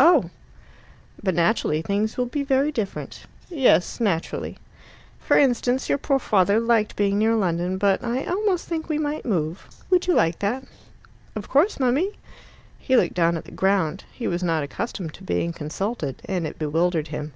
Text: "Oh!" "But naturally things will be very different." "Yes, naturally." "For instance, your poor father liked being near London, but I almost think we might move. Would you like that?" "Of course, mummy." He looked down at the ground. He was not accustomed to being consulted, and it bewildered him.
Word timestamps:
"Oh!" 0.00 0.30
"But 1.22 1.36
naturally 1.36 1.80
things 1.80 2.16
will 2.18 2.26
be 2.26 2.42
very 2.42 2.72
different." 2.72 3.26
"Yes, 3.48 4.00
naturally." 4.00 4.58
"For 5.20 5.38
instance, 5.38 5.88
your 5.88 5.96
poor 5.96 6.18
father 6.18 6.58
liked 6.58 6.96
being 6.96 7.18
near 7.20 7.36
London, 7.36 7.78
but 7.78 8.02
I 8.02 8.24
almost 8.24 8.66
think 8.66 8.88
we 8.88 8.98
might 8.98 9.24
move. 9.24 9.68
Would 9.88 10.08
you 10.08 10.14
like 10.14 10.40
that?" 10.40 10.64
"Of 11.36 11.48
course, 11.48 11.78
mummy." 11.78 12.16
He 12.80 12.96
looked 12.96 13.14
down 13.14 13.36
at 13.36 13.44
the 13.44 13.52
ground. 13.52 14.02
He 14.12 14.26
was 14.26 14.42
not 14.42 14.64
accustomed 14.64 15.14
to 15.14 15.22
being 15.22 15.52
consulted, 15.52 16.20
and 16.24 16.48
it 16.48 16.58
bewildered 16.58 17.06
him. 17.14 17.32